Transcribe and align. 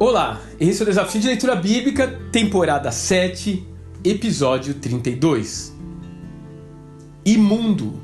Olá, 0.00 0.40
esse 0.60 0.80
é 0.80 0.84
o 0.84 0.86
Desafio 0.86 1.20
de 1.20 1.26
Leitura 1.26 1.56
Bíblica, 1.56 2.06
temporada 2.30 2.92
7, 2.92 3.66
episódio 4.04 4.74
32. 4.74 5.74
Imundo, 7.26 8.00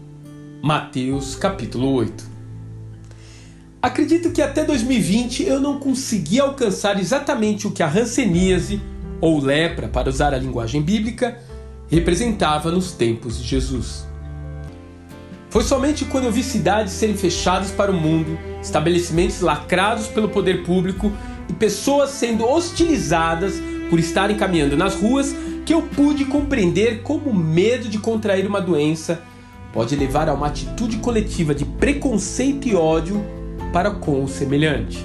Mateus 0.61 1.37
capítulo 1.37 1.93
8. 1.93 2.25
Acredito 3.81 4.33
que 4.33 4.43
até 4.43 4.65
2020 4.65 5.45
eu 5.45 5.61
não 5.61 5.79
consegui 5.79 6.41
alcançar 6.41 6.99
exatamente 6.99 7.69
o 7.69 7.71
que 7.71 7.81
a 7.81 7.89
hanseníase, 7.89 8.83
ou 9.21 9.41
lepra, 9.41 9.87
para 9.87 10.09
usar 10.09 10.35
a 10.35 10.39
linguagem 10.39 10.83
bíblica, 10.83 11.39
representava 11.89 12.73
nos 12.73 12.91
tempos 12.91 13.41
de 13.41 13.45
Jesus. 13.45 14.05
Foi 15.49 15.63
somente 15.63 16.05
quando 16.07 16.25
eu 16.25 16.33
vi 16.33 16.43
cidades 16.43 16.93
serem 16.93 17.17
fechadas 17.17 17.71
para 17.71 17.93
o 17.93 17.95
mundo, 17.95 18.37
estabelecimentos 18.61 19.41
lacrados 19.41 20.09
pelo 20.09 20.29
poder 20.29 20.65
público 20.65 21.13
e 21.49 21.53
pessoas 21.53 22.11
sendo 22.11 22.45
hostilizadas 22.45 23.55
por 23.91 23.99
estarem 23.99 24.37
caminhando 24.37 24.77
nas 24.77 24.95
ruas 24.95 25.35
que 25.65 25.73
eu 25.73 25.83
pude 25.83 26.25
compreender 26.25 27.03
como 27.03 27.31
o 27.31 27.35
medo 27.35 27.89
de 27.89 27.99
contrair 27.99 28.47
uma 28.47 28.61
doença 28.61 29.23
pode 29.73 29.97
levar 29.97 30.29
a 30.29 30.35
uma 30.35 30.47
atitude 30.47 30.99
coletiva 30.99 31.55
de 31.55 31.65
preconceito 31.65 32.69
e 32.69 32.75
ódio 32.75 33.25
para 33.73 33.91
com 33.91 34.23
o 34.23 34.29
semelhante. 34.29 35.05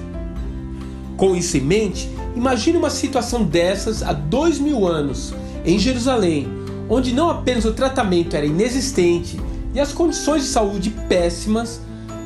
Com 1.16 1.34
isso 1.34 1.56
em 1.56 1.60
mente, 1.60 2.08
imagine 2.36 2.78
uma 2.78 2.90
situação 2.90 3.42
dessas 3.42 4.02
há 4.02 4.12
dois 4.12 4.58
mil 4.60 4.86
anos, 4.86 5.34
em 5.64 5.78
Jerusalém, 5.78 6.46
onde 6.88 7.12
não 7.12 7.28
apenas 7.28 7.64
o 7.64 7.72
tratamento 7.72 8.36
era 8.36 8.46
inexistente 8.46 9.38
e 9.74 9.80
as 9.80 9.92
condições 9.92 10.42
de 10.42 10.48
saúde 10.48 10.90
péssimas, 11.08 11.80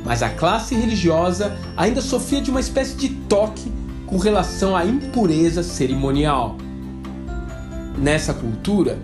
mas 0.05 0.23
a 0.23 0.29
classe 0.29 0.75
religiosa 0.75 1.57
ainda 1.77 2.01
sofria 2.01 2.41
de 2.41 2.51
uma 2.51 2.61
espécie 2.61 2.95
de 2.97 3.09
toque 3.09 3.73
com 4.07 4.17
relação 4.19 4.77
à 4.77 4.85
impureza 4.85 5.63
cerimonial. 5.63 6.57
Nessa 7.97 8.35
cultura, 8.35 8.99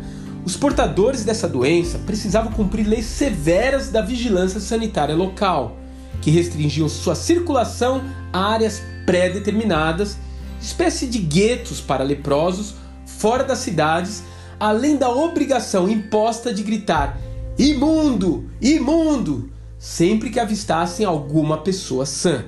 os 0.45 0.57
portadores 0.57 1.25
dessa 1.25 1.49
doença 1.49 1.99
precisavam 1.99 2.53
cumprir 2.53 2.87
leis 2.87 3.07
severas 3.07 3.91
da 3.91 4.03
vigilância 4.03 4.61
sanitária 4.61 5.15
local, 5.15 5.77
que 6.21 6.31
restringiam 6.31 6.89
sua 6.89 7.15
circulação 7.15 8.03
a 8.33 8.53
áreas 8.53 8.83
pré-determinadas, 9.07 10.19
espécie 10.61 11.07
de 11.07 11.19
guetos 11.19 11.81
para 11.81 12.05
leprosos 12.05 12.75
fora 13.07 13.45
das 13.45 13.59
cidades, 13.59 14.23
além 14.59 14.97
da 14.97 15.09
obrigação 15.09 15.89
imposta 15.89 16.53
de 16.53 16.63
gritar 16.63 17.19
imundo, 17.59 18.49
imundo, 18.61 19.51
sempre 19.79 20.31
que 20.31 20.41
avistassem 20.41 21.05
alguma 21.05 21.59
pessoa 21.59 22.07
sã. 22.07 22.45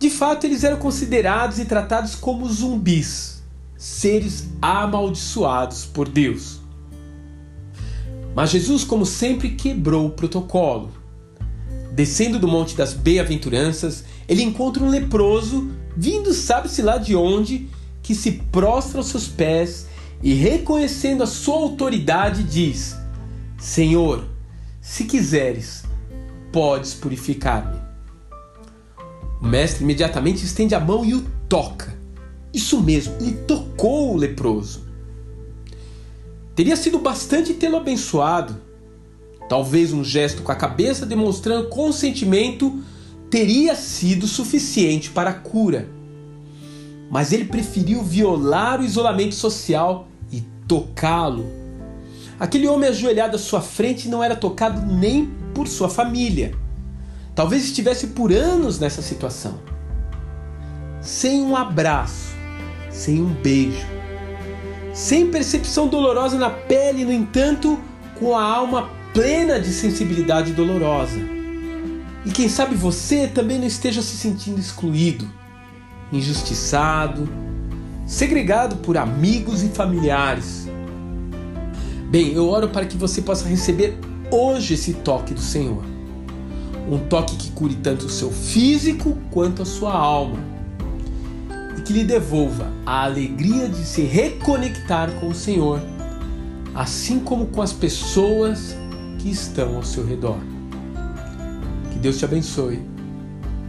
De 0.00 0.08
fato, 0.08 0.46
eles 0.46 0.64
eram 0.64 0.78
considerados 0.78 1.58
e 1.58 1.66
tratados 1.66 2.14
como 2.14 2.48
zumbis, 2.48 3.42
seres 3.76 4.48
amaldiçoados 4.62 5.84
por 5.84 6.08
Deus. 6.08 6.58
Mas 8.34 8.48
Jesus, 8.48 8.82
como 8.82 9.04
sempre, 9.04 9.50
quebrou 9.50 10.06
o 10.06 10.10
protocolo. 10.10 10.90
Descendo 11.92 12.38
do 12.38 12.48
Monte 12.48 12.74
das 12.74 12.94
Bem-aventuranças, 12.94 14.02
ele 14.26 14.42
encontra 14.42 14.82
um 14.82 14.88
leproso, 14.88 15.70
vindo 15.94 16.32
sabe-se 16.32 16.80
lá 16.80 16.96
de 16.96 17.14
onde, 17.14 17.68
que 18.02 18.14
se 18.14 18.32
prostra 18.50 19.00
aos 19.00 19.08
seus 19.08 19.28
pés 19.28 19.86
e, 20.22 20.32
reconhecendo 20.32 21.22
a 21.22 21.26
sua 21.26 21.56
autoridade, 21.56 22.42
diz: 22.42 22.96
Senhor, 23.58 24.24
se 24.80 25.04
quiseres, 25.04 25.84
podes 26.50 26.94
purificar-me. 26.94 27.89
O 29.40 29.46
mestre 29.46 29.82
imediatamente 29.82 30.44
estende 30.44 30.74
a 30.74 30.80
mão 30.80 31.04
e 31.04 31.14
o 31.14 31.24
toca. 31.48 31.98
Isso 32.52 32.80
mesmo, 32.82 33.14
ele 33.20 33.32
tocou 33.46 34.12
o 34.12 34.16
leproso. 34.16 34.82
Teria 36.54 36.76
sido 36.76 36.98
bastante 36.98 37.54
tê-lo 37.54 37.76
abençoado. 37.76 38.56
Talvez 39.48 39.92
um 39.92 40.04
gesto 40.04 40.42
com 40.42 40.52
a 40.52 40.56
cabeça 40.56 41.06
demonstrando 41.06 41.68
consentimento 41.68 42.82
teria 43.30 43.74
sido 43.74 44.26
suficiente 44.26 45.10
para 45.10 45.30
a 45.30 45.34
cura. 45.34 45.88
Mas 47.10 47.32
ele 47.32 47.46
preferiu 47.46 48.02
violar 48.02 48.80
o 48.80 48.84
isolamento 48.84 49.34
social 49.34 50.06
e 50.30 50.42
tocá-lo. 50.68 51.46
Aquele 52.38 52.68
homem 52.68 52.88
ajoelhado 52.88 53.36
à 53.36 53.38
sua 53.38 53.60
frente 53.60 54.08
não 54.08 54.22
era 54.22 54.36
tocado 54.36 54.80
nem 54.86 55.30
por 55.54 55.66
sua 55.66 55.88
família. 55.88 56.54
Talvez 57.40 57.64
estivesse 57.64 58.08
por 58.08 58.34
anos 58.34 58.78
nessa 58.78 59.00
situação. 59.00 59.60
Sem 61.00 61.40
um 61.40 61.56
abraço, 61.56 62.34
sem 62.90 63.22
um 63.22 63.32
beijo, 63.32 63.86
sem 64.92 65.30
percepção 65.30 65.88
dolorosa 65.88 66.36
na 66.36 66.50
pele, 66.50 67.02
no 67.02 67.10
entanto, 67.10 67.80
com 68.18 68.36
a 68.36 68.44
alma 68.44 68.90
plena 69.14 69.58
de 69.58 69.72
sensibilidade 69.72 70.52
dolorosa. 70.52 71.18
E 72.26 72.30
quem 72.30 72.46
sabe 72.46 72.74
você 72.74 73.26
também 73.26 73.58
não 73.58 73.66
esteja 73.66 74.02
se 74.02 74.18
sentindo 74.18 74.60
excluído, 74.60 75.26
injustiçado, 76.12 77.26
segregado 78.04 78.76
por 78.76 78.98
amigos 78.98 79.62
e 79.62 79.68
familiares. 79.68 80.68
Bem, 82.10 82.34
eu 82.34 82.46
oro 82.46 82.68
para 82.68 82.84
que 82.84 82.98
você 82.98 83.22
possa 83.22 83.48
receber 83.48 83.98
hoje 84.30 84.74
esse 84.74 84.92
toque 84.92 85.32
do 85.32 85.40
Senhor 85.40 85.89
um 86.90 86.98
toque 86.98 87.36
que 87.36 87.50
cure 87.52 87.76
tanto 87.76 88.06
o 88.06 88.10
seu 88.10 88.30
físico 88.30 89.16
quanto 89.30 89.62
a 89.62 89.64
sua 89.64 89.92
alma 89.92 90.38
e 91.78 91.82
que 91.82 91.92
lhe 91.92 92.04
devolva 92.04 92.70
a 92.84 93.04
alegria 93.04 93.68
de 93.68 93.84
se 93.86 94.02
reconectar 94.02 95.10
com 95.12 95.28
o 95.28 95.34
Senhor, 95.34 95.80
assim 96.74 97.20
como 97.20 97.46
com 97.46 97.62
as 97.62 97.72
pessoas 97.72 98.76
que 99.18 99.30
estão 99.30 99.76
ao 99.76 99.84
seu 99.84 100.04
redor. 100.04 100.38
Que 101.92 101.98
Deus 101.98 102.18
te 102.18 102.24
abençoe 102.24 102.82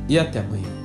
e 0.09 0.17
até 0.17 0.39
amanhã. 0.39 0.80